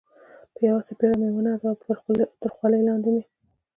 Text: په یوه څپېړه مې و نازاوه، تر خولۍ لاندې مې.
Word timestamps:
په 0.53 0.59
یوه 0.67 0.81
څپېړه 0.87 1.15
مې 1.19 1.29
و 1.31 1.45
نازاوه، 1.47 1.79
تر 2.41 2.49
خولۍ 2.55 2.81
لاندې 2.87 3.09
مې. 3.13 3.23